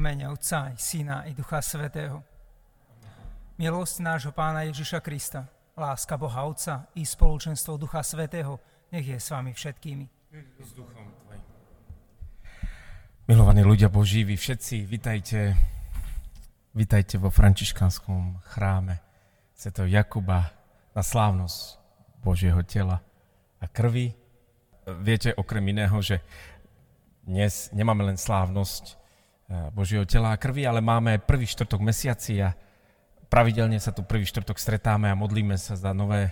[0.00, 2.24] mene Otca i Syna i Ducha Svetého.
[3.60, 5.44] Milosť nášho Pána Ježiša Krista,
[5.76, 8.56] láska Boha Otca i spoločenstvo Ducha Svetého,
[8.88, 10.04] nech je s vami všetkými.
[10.64, 11.44] S duchom tvojim.
[13.28, 15.52] Milovaní ľudia Boží, vy všetci, vitajte,
[16.72, 19.04] vitajte vo františkanskom chráme
[19.52, 19.84] Sv.
[19.84, 20.56] Jakuba
[20.96, 21.76] na slávnosť
[22.24, 23.04] Božieho tela
[23.60, 24.16] a krvi.
[25.04, 26.24] Viete okrem iného, že
[27.20, 28.99] dnes nemáme len slávnosť
[29.74, 32.54] Božieho tela a krvi, ale máme prvý štvrtok mesiaci a
[33.26, 36.30] pravidelne sa tu prvý štvrtok stretáme a modlíme sa za nové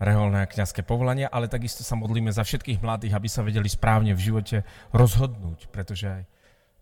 [0.00, 4.16] reholné a kniazské povolania, ale takisto sa modlíme za všetkých mladých, aby sa vedeli správne
[4.16, 4.56] v živote
[4.96, 6.22] rozhodnúť, pretože aj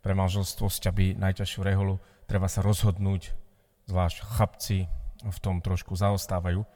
[0.02, 1.98] pre manželstvo sťaby najťažšiu reholu
[2.30, 3.34] treba sa rozhodnúť,
[3.90, 4.78] zvlášť chlapci
[5.22, 6.66] v tom trošku zaostávajú.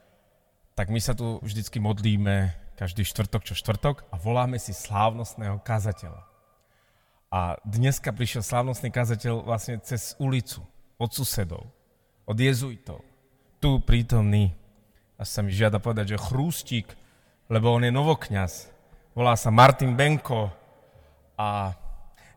[0.77, 6.36] Tak my sa tu vždycky modlíme každý štvrtok čo štvrtok a voláme si slávnostného kazateľa.
[7.33, 10.63] A dneska prišiel slávnostný kazateľ vlastne cez ulicu,
[10.97, 11.77] od susedov
[12.27, 13.01] od jezuitov.
[13.63, 14.53] Tu prítomný,
[15.17, 16.91] a sa mi žiada povedať, že chrústik,
[17.49, 18.69] lebo on je novokňaz.
[19.17, 20.53] Volá sa Martin Benko
[21.41, 21.73] a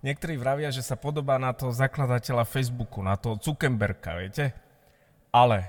[0.06, 4.46] niektorí vravia, že sa podobá na toho zakladateľa Facebooku, na toho Zuckerberga, viete?
[5.34, 5.68] Ale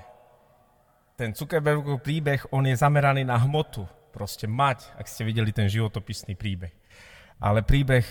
[1.19, 3.83] ten Zuckerbergov príbeh, on je zameraný na hmotu.
[4.15, 6.71] Proste mať, ak ste videli ten životopisný príbeh.
[7.43, 8.05] Ale príbeh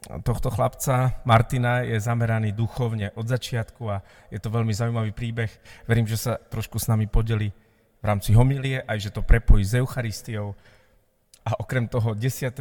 [0.00, 4.00] tohto chlapca Martina je zameraný duchovne od začiatku a
[4.32, 5.52] je to veľmi zaujímavý príbeh.
[5.84, 7.52] Verím, že sa trošku s nami podeli
[8.00, 10.56] v rámci homilie, aj že to prepojí s Eucharistiou.
[11.44, 12.52] A okrem toho 10.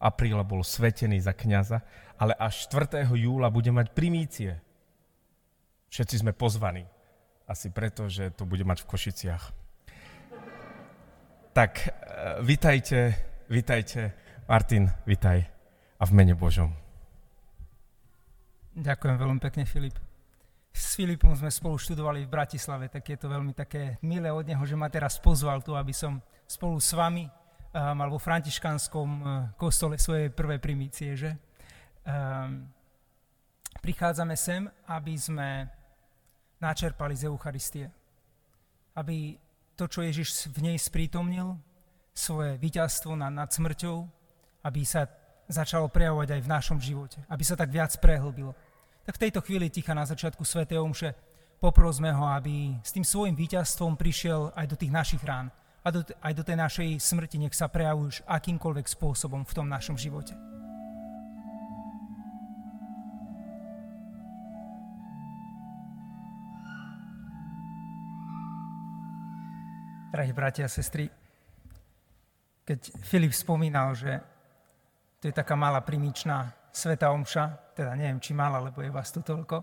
[0.00, 1.84] apríla bol svetený za kňaza,
[2.16, 3.04] ale až 4.
[3.12, 4.56] júla bude mať primície.
[5.92, 6.88] Všetci sme pozvaní.
[7.44, 9.44] Asi preto, že to bude mať v Košiciach.
[11.52, 11.88] Tak, e,
[12.40, 13.12] vitajte,
[13.52, 14.16] vitajte.
[14.48, 15.61] Martin, vitaj
[16.02, 16.74] a v mene Božom.
[18.74, 19.94] Ďakujem veľmi pekne, Filip.
[20.74, 24.64] S Filipom sme spolu študovali v Bratislave, tak je to veľmi také milé od neho,
[24.66, 26.18] že ma teraz pozval tu, aby som
[26.48, 27.30] spolu s vami
[27.72, 31.32] mal vo františkanskom uh, kostole svoje prvé primície, že?
[32.04, 32.68] Um,
[33.80, 35.64] prichádzame sem, aby sme
[36.60, 37.88] načerpali z Eucharistie.
[38.92, 39.40] Aby
[39.72, 41.56] to, čo Ježiš v nej sprítomnil,
[42.12, 44.04] svoje víťazstvo nad, nad smrťou,
[44.68, 45.08] aby sa
[45.48, 48.54] začalo prejavovať aj v našom živote, aby sa tak viac prehlbilo.
[49.02, 50.66] Tak v tejto chvíli ticha na začiatku Sv.
[50.66, 51.14] Omše
[51.58, 55.50] poprosme ho, aby s tým svojim víťazstvom prišiel aj do tých našich rán
[55.82, 59.98] a do, aj do tej našej smrti nech sa prejavujú akýmkoľvek spôsobom v tom našom
[59.98, 60.34] živote.
[70.12, 71.08] Drahí bratia a sestry,
[72.68, 74.20] keď Filip spomínal, že
[75.22, 79.22] to je taká malá primičná sveta omša, teda neviem, či malá, lebo je vás tu
[79.22, 79.62] toľko.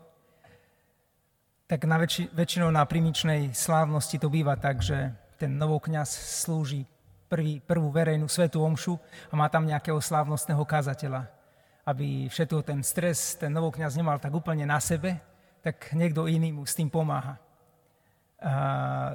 [1.67, 6.07] Tak na väčši, väčšinou na primičnej slávnosti to býva tak, že ten novokňaz
[6.47, 6.87] slúži
[7.27, 8.95] prvý, prvú verejnú svetú omšu
[9.27, 11.27] a má tam nejakého slávnostného kazateľa.
[11.83, 15.19] Aby všetko ten stres ten novokňaz nemal tak úplne na sebe,
[15.59, 17.35] tak niekto iný mu s tým pomáha.
[18.39, 18.53] A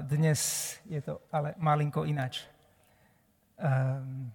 [0.05, 2.45] dnes je to ale malinko inač.
[3.57, 4.29] Um,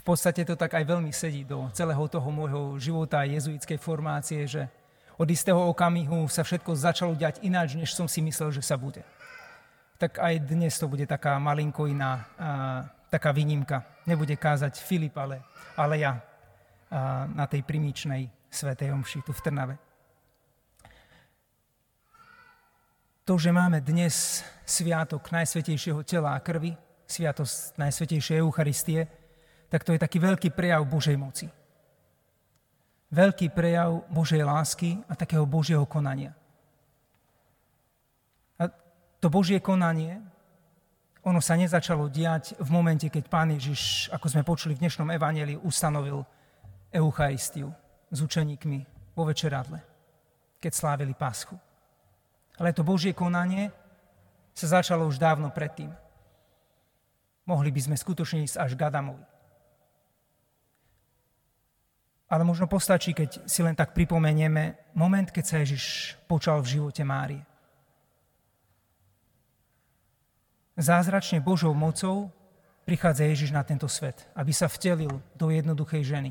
[0.00, 4.48] v podstate to tak aj veľmi sedí do celého toho môjho života a jezuitskej formácie,
[4.48, 4.64] že
[5.20, 9.04] od istého okamihu sa všetko začalo diať ináč, než som si myslel, že sa bude.
[10.00, 13.84] Tak aj dnes to bude taká malinko iná, a, taká výnimka.
[14.08, 15.44] Nebude kázať Filip, ale,
[15.76, 19.76] ale ja a, na tej primičnej svetej omši tu v Trnave.
[23.28, 26.72] To, že máme dnes sviatok Najsvetejšieho tela a krvi,
[27.04, 29.19] sviatosť Najsvetejšej Eucharistie,
[29.70, 31.46] tak to je taký veľký prejav Božej moci.
[33.10, 36.34] Veľký prejav Božej lásky a takého Božieho konania.
[38.58, 38.66] A
[39.22, 40.18] to Božie konanie,
[41.22, 45.62] ono sa nezačalo diať v momente, keď Pán Ježiš, ako sme počuli v dnešnom evangelii,
[45.62, 46.26] ustanovil
[46.90, 47.70] Eucharistiu
[48.10, 48.78] s učeníkmi
[49.14, 49.78] vo večeradle,
[50.58, 51.54] keď slávili Paschu.
[52.58, 53.70] Ale to Božie konanie
[54.54, 55.94] sa začalo už dávno predtým.
[57.46, 59.24] Mohli by sme skutočne ísť až k Adamovi.
[62.30, 67.02] Ale možno postačí, keď si len tak pripomenieme moment, keď sa Ježiš počal v živote
[67.02, 67.42] Márie.
[70.78, 72.30] Zázračne Božou mocou
[72.86, 76.30] prichádza Ježiš na tento svet, aby sa vtelil do jednoduchej ženy.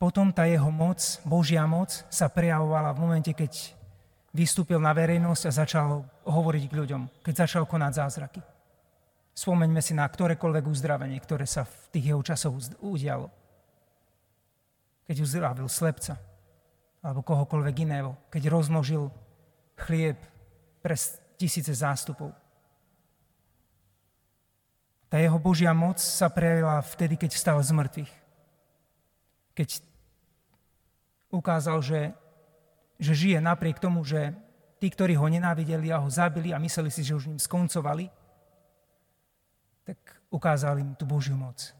[0.00, 0.98] Potom tá jeho moc,
[1.28, 3.76] Božia moc, sa prejavovala v momente, keď
[4.32, 5.88] vystúpil na verejnosť a začal
[6.24, 8.40] hovoriť k ľuďom, keď začal konať zázraky.
[9.40, 12.52] Spomeňme si na ktorékoľvek uzdravenie, ktoré sa v tých jeho časoch
[12.84, 13.32] udialo.
[15.08, 16.20] keď uzdravil slepca
[17.00, 19.08] alebo kohokoľvek iného, keď rozmnožil
[19.80, 20.20] chlieb
[20.84, 20.92] pre
[21.40, 22.36] tisíce zástupov.
[25.08, 28.12] Tá jeho Božia moc sa prejavila vtedy, keď vstal z mŕtvych.
[29.56, 29.68] Keď
[31.32, 32.12] ukázal, že,
[33.00, 34.36] že žije napriek tomu, že
[34.78, 38.19] tí, ktorí ho nenávideli a ho zabili a mysleli si, že už ním skoncovali,
[39.90, 41.74] tak ukázal im tú Božiu moc,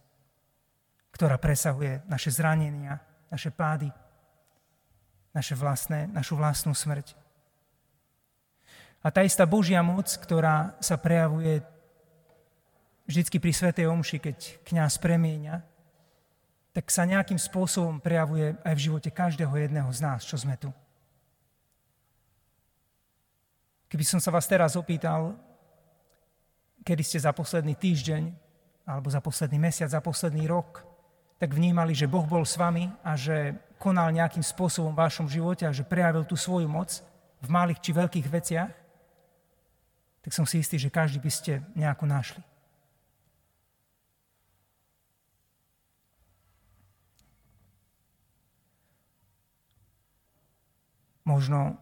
[1.15, 2.99] ktorá presahuje naše zranenia,
[3.31, 3.87] naše pády,
[5.31, 7.15] naše vlastné, našu vlastnú smrť.
[9.01, 11.63] A tá istá Božia moc, ktorá sa prejavuje
[13.07, 14.37] vždycky pri Svetej Omši, keď
[14.67, 15.63] kňaz premieňa,
[16.75, 20.75] tak sa nejakým spôsobom prejavuje aj v živote každého jedného z nás, čo sme tu.
[23.91, 25.35] Keby som sa vás teraz opýtal,
[26.91, 28.35] kedy ste za posledný týždeň,
[28.83, 30.83] alebo za posledný mesiac, za posledný rok,
[31.39, 35.63] tak vnímali, že Boh bol s vami a že konal nejakým spôsobom v vašom živote
[35.63, 36.99] a že prejavil tú svoju moc
[37.39, 38.75] v malých či veľkých veciach,
[40.21, 42.43] tak som si istý, že každý by ste nejakú našli.
[51.23, 51.79] Možno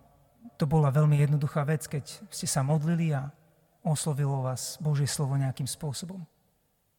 [0.61, 3.33] to bola veľmi jednoduchá vec, keď ste sa modlili a
[3.89, 6.21] oslovilo vás Božie slovo nejakým spôsobom.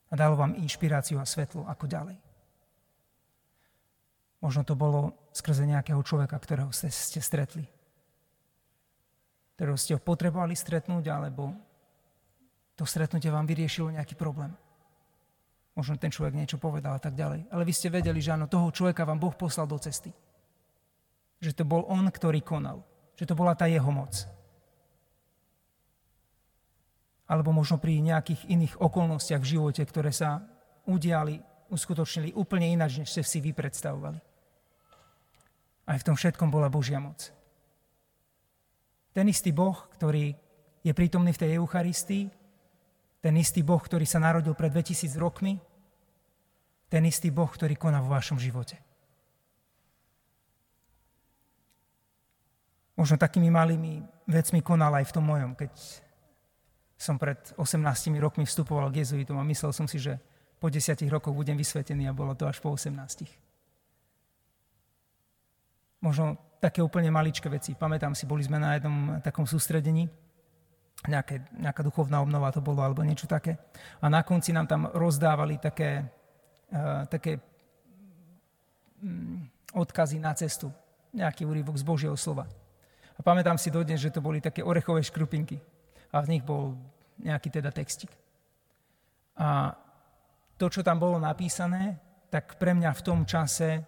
[0.10, 2.18] A dalo vám inšpiráciu a svetlo, ako ďalej.
[4.42, 7.68] Možno to bolo skrze nejakého človeka, ktorého ste, ste stretli.
[9.60, 11.52] Ktorého ste ho potrebovali stretnúť, alebo
[12.80, 14.56] to stretnutie vám vyriešilo nejaký problém.
[15.76, 17.52] Možno ten človek niečo povedal a tak ďalej.
[17.52, 20.16] Ale vy ste vedeli, že áno, toho človeka vám Boh poslal do cesty.
[21.44, 22.84] Že to bol on, ktorý konal.
[23.20, 24.39] Že to bola tá jeho moc.
[27.30, 30.42] Alebo možno pri nejakých iných okolnostiach v živote, ktoré sa
[30.90, 31.38] udiali,
[31.70, 34.18] uskutočnili úplne ináč, než ste si vy predstavovali.
[35.90, 37.30] Aj v tom všetkom bola Božia moc.
[39.14, 40.34] Ten istý Boh, ktorý
[40.82, 42.30] je prítomný v tej Eucharistii,
[43.20, 45.62] ten istý Boh, ktorý sa narodil pred 2000 rokmi,
[46.90, 48.82] ten istý Boh, ktorý koná vo vašom živote.
[52.98, 55.72] Možno takými malými vecmi konal aj v tom mojom, keď
[57.00, 57.80] som pred 18
[58.20, 60.20] rokmi vstupoval k jezuitom a myslel som si, že
[60.60, 62.92] po 10 rokoch budem vysvetený a bolo to až po 18.
[66.04, 67.72] Možno také úplne maličké veci.
[67.72, 70.12] Pamätám si, boli sme na jednom takom sústredení,
[71.08, 73.56] nejaké, nejaká duchovná obnova to bolo, alebo niečo také.
[74.04, 76.04] A na konci nám tam rozdávali také,
[76.76, 77.40] uh, také
[79.00, 80.68] um, odkazy na cestu.
[81.16, 82.44] Nejaký úryvok z Božieho slova.
[83.16, 85.64] A pamätám si dodnes, že to boli také orechové škrupinky.
[86.10, 86.78] A v nich bol
[87.22, 88.10] nejaký teda textik.
[89.40, 89.76] A
[90.60, 91.96] to, čo tam bolo napísané,
[92.28, 93.84] tak pre mňa v tom čase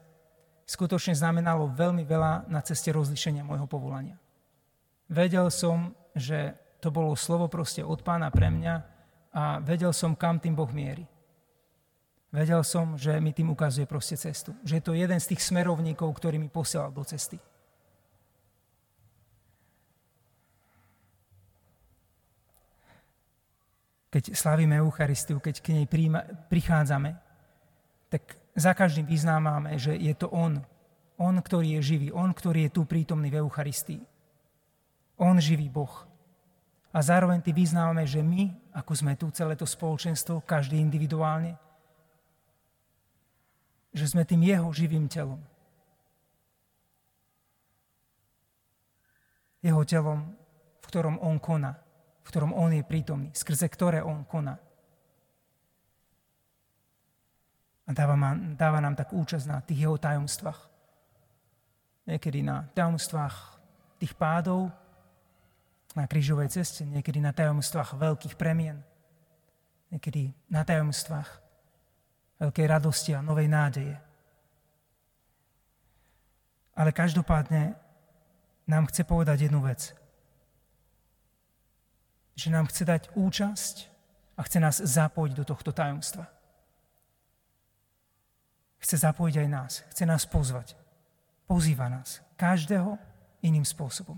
[0.66, 4.16] skutočne znamenalo veľmi veľa na ceste rozlišenia môjho povolania.
[5.12, 8.76] Vedel som, že to bolo slovo proste od pána pre mňa
[9.36, 11.04] a vedel som, kam tým Boh mierí.
[12.32, 14.56] Vedel som, že mi tým ukazuje proste cestu.
[14.64, 17.36] Že je to jeden z tých smerovníkov, ktorý mi posielal do cesty.
[24.12, 27.16] Keď slavíme Eucharistiu, keď k nej príjma, prichádzame,
[28.12, 30.60] tak za každým vyznámame, že je to On.
[31.16, 32.08] On, ktorý je živý.
[32.12, 34.04] On, ktorý je tu prítomný v Eucharistii.
[35.16, 36.04] On živý Boh.
[36.92, 41.56] A zároveň ty vyznávame, že my, ako sme tu, celé to spoločenstvo, každý individuálne,
[43.96, 45.40] že sme tým jeho živým telom.
[49.64, 50.36] Jeho telom,
[50.84, 51.80] v ktorom on koná
[52.32, 54.56] ktorom On je prítomný, skrze ktoré On koná.
[57.84, 60.60] A dáva, ma, dáva nám tak účasť na tých jeho tajomstvách.
[62.08, 63.36] Niekedy na tajomstvách
[64.00, 64.72] tých pádov,
[65.92, 68.80] na krížovej ceste, niekedy na tajomstvách veľkých premien,
[69.92, 71.30] niekedy na tajomstvách
[72.40, 74.00] veľkej radosti a novej nádeje.
[76.80, 77.76] Ale každopádne
[78.72, 79.92] nám chce povedať jednu vec–
[82.36, 83.76] že nám chce dať účasť
[84.38, 86.26] a chce nás zapojiť do tohto tajomstva.
[88.82, 90.74] Chce zapojiť aj nás, chce nás pozvať.
[91.46, 92.98] Pozýva nás, každého
[93.46, 94.18] iným spôsobom.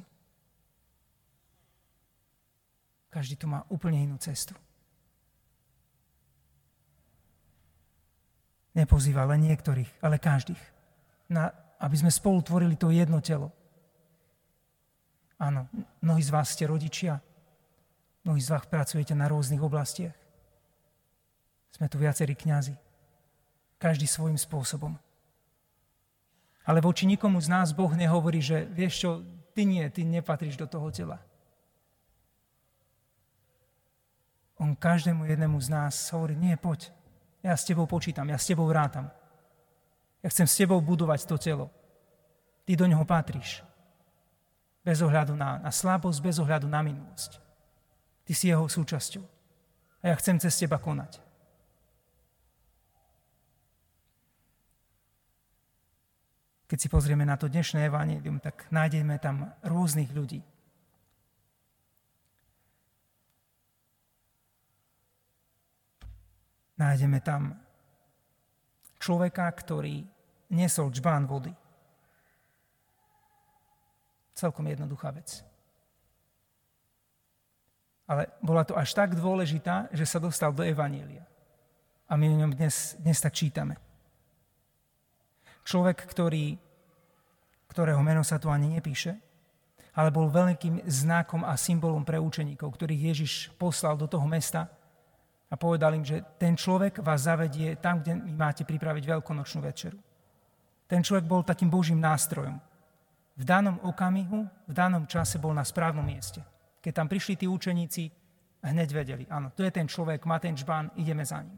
[3.11, 4.57] Každý tu má úplne inú cestu.
[8.73, 10.61] Nepozýva len niektorých, ale každých.
[11.29, 13.53] Na, aby sme spolu tvorili to jedno telo.
[15.37, 15.69] Áno,
[16.01, 17.21] mnohí z vás ste rodičia,
[18.23, 20.15] Mnohí z vás pracujete na rôznych oblastiach.
[21.75, 22.79] Sme tu viacerí kňazi.
[23.75, 24.95] Každý svojím spôsobom.
[26.63, 29.11] Ale voči nikomu z nás Boh nehovorí, že vieš čo,
[29.51, 31.19] ty nie, ty nepatríš do toho tela.
[34.55, 36.95] On každému jednému z nás hovorí, nie, poď,
[37.43, 39.11] ja s tebou počítam, ja s tebou rátam.
[40.23, 41.67] Ja chcem s tebou budovať to telo.
[42.63, 43.59] Ty do neho patríš.
[44.87, 47.42] Bez ohľadu na, na slabosť, bez ohľadu na minulosť.
[48.23, 49.23] Ty si jeho súčasťou.
[50.03, 51.19] A ja chcem cez teba konať.
[56.67, 60.41] Keď si pozrieme na to dnešné evanílium, tak nájdeme tam rôznych ľudí.
[66.81, 67.61] Nájdeme tam
[68.97, 70.01] človeka, ktorý
[70.49, 71.53] nesol čbán vody.
[74.33, 75.45] Celkom jednoduchá vec.
[78.07, 81.23] Ale bola to až tak dôležitá, že sa dostal do Evanília.
[82.11, 83.79] A my o ňom dnes, dnes tak čítame.
[85.63, 86.59] Človek, ktorý,
[87.71, 89.15] ktorého meno sa tu ani nepíše,
[89.95, 94.67] ale bol veľkým znakom a symbolom pre učeníkov, ktorých Ježiš poslal do toho mesta
[95.47, 99.97] a povedal im, že ten človek vás zavedie tam, kde mi máte pripraviť veľkonočnú večeru.
[100.89, 102.57] Ten človek bol takým Božím nástrojom.
[103.37, 106.41] V danom okamihu, v danom čase bol na správnom mieste.
[106.83, 108.11] Keď tam prišli tí učeníci,
[108.59, 111.55] hneď vedeli, áno, to je ten človek, má ten čbán, ideme za ním.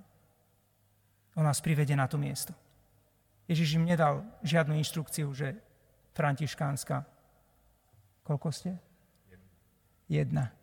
[1.33, 2.53] On nás privede na to miesto.
[3.49, 5.57] Ježiš im nedal žiadnu inštrukciu, že
[6.13, 7.05] františkánska.
[8.25, 8.71] Koľko ste?
[10.05, 10.53] Jedna.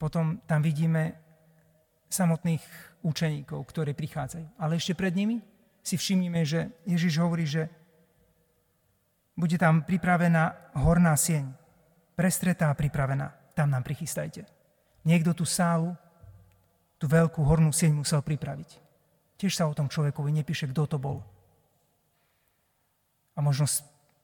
[0.00, 1.16] Potom tam vidíme
[2.08, 2.62] samotných
[3.02, 4.46] učeníkov, ktorí prichádzajú.
[4.56, 5.42] Ale ešte pred nimi
[5.88, 7.72] si všimnime, že Ježiš hovorí, že
[9.38, 11.48] bude tam pripravená horná sieň,
[12.12, 13.32] prestretá a pripravená.
[13.56, 14.44] Tam nám prichystajte.
[15.06, 15.96] Niekto tú sálu,
[17.00, 18.76] tú veľkú hornú sieň musel pripraviť.
[19.38, 21.22] Tiež sa o tom človekovi nepíše, kto to bol.
[23.32, 23.70] A možno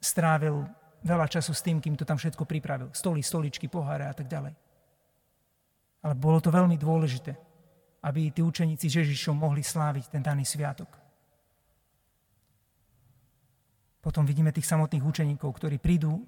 [0.03, 0.67] strávil
[1.07, 2.91] veľa času s tým, kým to tam všetko pripravil.
[2.91, 4.53] Stoly, stoličky, poháre a tak ďalej.
[6.03, 7.33] Ale bolo to veľmi dôležité,
[8.03, 11.04] aby tí učeníci s Ježišom mohli sláviť ten daný sviatok.
[14.05, 16.21] Potom vidíme tých samotných učeníkov, ktorí prídu,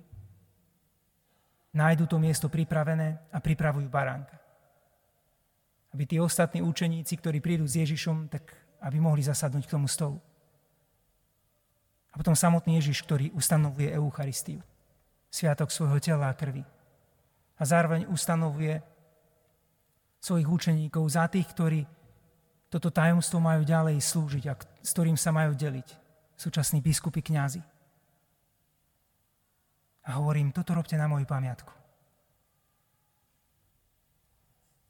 [1.77, 4.33] nájdu to miesto pripravené a pripravujú baránka.
[5.93, 8.49] Aby tí ostatní učeníci, ktorí prídu s Ježišom, tak
[8.81, 10.17] aby mohli zasadnúť k tomu stolu.
[12.09, 14.65] A potom samotný Ježiš, ktorý ustanovuje Eucharistiu,
[15.29, 16.65] sviatok svojho tela a krvi.
[17.61, 18.81] A zároveň ustanovuje
[20.25, 21.85] svojich učeníkov za tých, ktorí
[22.73, 26.06] toto tajomstvo majú ďalej slúžiť a s ktorým sa majú deliť
[26.37, 27.65] súčasní biskupy kňazi.
[30.07, 31.73] A hovorím, toto robte na moju pamiatku.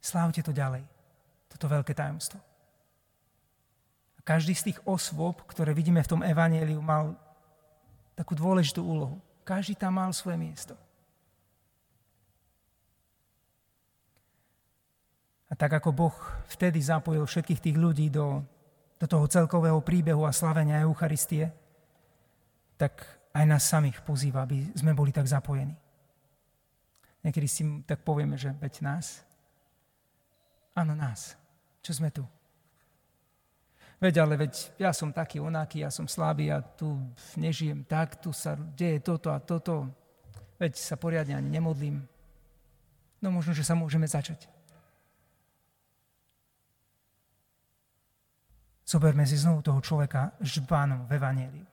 [0.03, 0.85] Slávte to ďalej,
[1.51, 2.39] toto veľké tajomstvo.
[4.19, 7.17] A každý z tých osôb, ktoré vidíme v tom evaníliu, mal
[8.15, 9.19] takú dôležitú úlohu.
[9.43, 10.75] Každý tam mal svoje miesto.
[15.47, 16.17] A tak ako Boh
[16.51, 18.43] vtedy zapojil všetkých tých ľudí do
[18.97, 21.53] do toho celkového príbehu a slavenia Eucharistie,
[22.81, 23.05] tak
[23.37, 25.77] aj nás samých pozýva, aby sme boli tak zapojení.
[27.21, 29.27] Niekedy si tak povieme, že veď nás.
[30.77, 31.37] Áno, nás.
[31.83, 32.25] Čo sme tu?
[33.97, 37.01] Veď, ale veď ja som taký onaký, ja som slabý a tu
[37.41, 39.89] nežijem tak, tu sa deje toto a toto.
[40.61, 42.05] Veď sa poriadne ani nemodlím.
[43.25, 44.49] No možno, že sa môžeme začať.
[48.87, 51.67] Zoberme si znovu toho človeka žbánom v Evangeliu.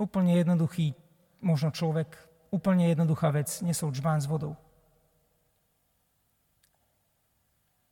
[0.00, 0.96] Úplne jednoduchý,
[1.44, 2.16] možno človek,
[2.48, 4.56] úplne jednoduchá vec, nesol žbán s vodou.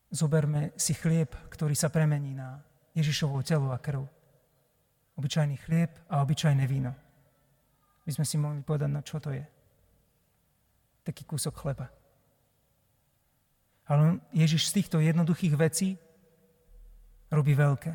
[0.08, 2.64] Zoberme si chlieb, ktorý sa premení na
[2.96, 4.08] Ježišovo telo a krv.
[5.20, 6.96] Obyčajný chlieb a obyčajné víno.
[8.08, 9.44] My sme si mohli povedať, na čo to je.
[11.04, 11.92] Taký kúsok chleba.
[13.84, 16.00] Ale Ježiš z týchto jednoduchých vecí
[17.32, 17.92] robí veľké.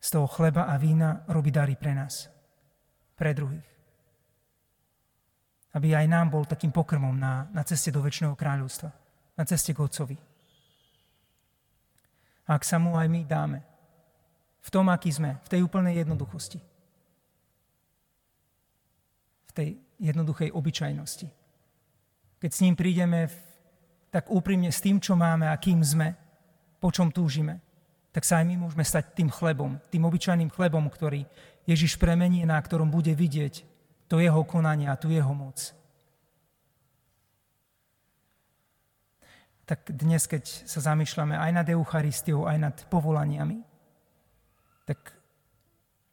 [0.00, 2.26] Z toho chleba a vína robí dary pre nás,
[3.14, 3.68] pre druhých.
[5.70, 8.90] Aby aj nám bol takým pokrmom na, na ceste do väčšného kráľovstva,
[9.38, 10.18] na ceste k Otcovi.
[12.50, 13.62] Ak sa mu aj my dáme,
[14.60, 16.58] v tom, aký sme, v tej úplnej jednoduchosti,
[19.46, 19.68] v tej
[20.02, 21.28] jednoduchej obyčajnosti.
[22.40, 23.49] Keď s ním prídeme v
[24.10, 26.14] tak úprimne s tým, čo máme a kým sme,
[26.82, 27.62] po čom túžime,
[28.10, 31.24] tak sa aj my môžeme stať tým chlebom, tým obyčajným chlebom, ktorý
[31.64, 33.62] Ježiš premení, na ktorom bude vidieť
[34.10, 35.80] to jeho konanie a tu jeho moc.
[39.70, 43.62] tak dnes, keď sa zamýšľame aj nad Eucharistiou, aj nad povolaniami,
[44.82, 45.14] tak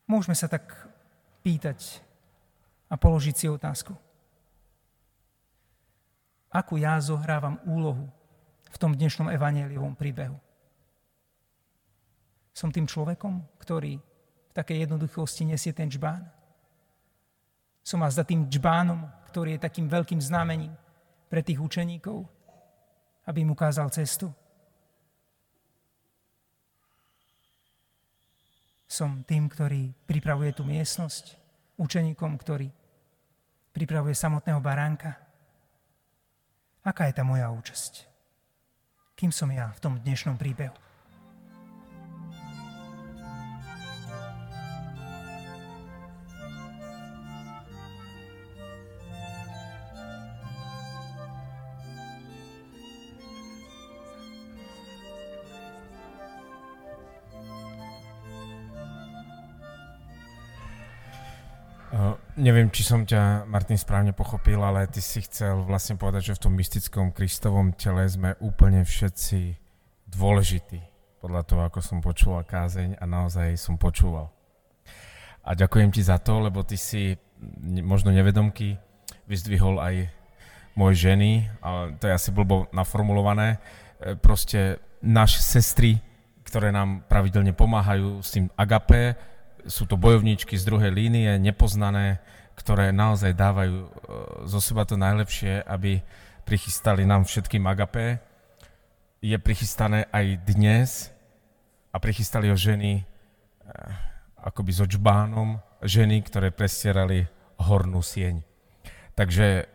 [0.06, 0.77] môžeme sa tak
[1.42, 2.06] pýtať
[2.86, 3.98] a položiť si otázku.
[6.48, 8.08] Akú ja zohrávam úlohu
[8.72, 10.39] v tom dnešnom evaneliovom príbehu?
[12.56, 16.24] Som tým človekom, ktorý v takej jednoduchosti nesie ten čbán?
[17.84, 20.74] Som a za tým čbánom, ktorý je takým veľkým znamením
[21.27, 22.25] pre tých učeníkov,
[23.27, 24.32] aby im ukázal cestu.
[28.88, 31.36] Som tým, ktorý pripravuje tú miestnosť,
[31.75, 32.72] učeníkom, ktorý
[33.75, 35.26] pripravuje samotného baránka.
[36.88, 38.08] Aká je tá moja účasť?
[39.20, 40.72] Kým som ja v tom dnešnom príbehu?
[62.38, 66.44] Neviem, či som ťa, Martin, správne pochopil, ale ty si chcel vlastne povedať, že v
[66.46, 69.58] tom mystickom Kristovom tele sme úplne všetci
[70.06, 70.77] dôležití,
[71.17, 74.29] podľa toho, ako som počúval kázeň a naozaj som počúval.
[75.41, 77.17] A ďakujem ti za to, lebo ty si
[77.82, 78.77] možno nevedomky
[79.25, 80.06] vyzdvihol aj
[80.77, 83.58] moje ženy, ale to je asi blbo naformulované,
[83.98, 85.98] e, proste naše sestry,
[86.46, 89.17] ktoré nám pravidelne pomáhajú s tým agape,
[89.66, 92.22] sú to bojovníčky z druhej línie, nepoznané,
[92.58, 93.88] ktoré naozaj dávajú e,
[94.50, 96.02] zo seba to najlepšie, aby
[96.46, 98.22] prichystali nám všetkým agapé.
[99.22, 100.89] Je prichystané aj dnes
[101.93, 103.04] a prichystali ho ženy e,
[104.41, 107.30] akoby so čbánom, ženy, ktoré prestierali
[107.62, 108.41] hornú sieň.
[109.13, 109.70] Takže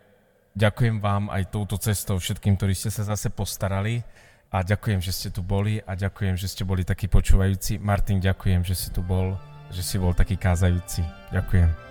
[0.55, 4.03] ďakujem vám aj touto cestou všetkým, ktorí ste sa zase postarali
[4.51, 7.79] a ďakujem, že ste tu boli a ďakujem, že ste boli takí počúvajúci.
[7.79, 11.01] Martin, ďakujem, že si tu bol že si bol taký kázajúci.
[11.33, 11.82] Ďakujem.